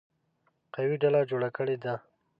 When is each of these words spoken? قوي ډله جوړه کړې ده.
قوي 0.73 0.95
ډله 1.01 1.21
جوړه 1.29 1.49
کړې 1.57 1.75
ده. 1.83 1.93